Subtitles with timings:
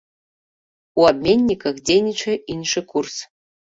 [1.01, 3.15] У абменніках дзейнічае іншы курс.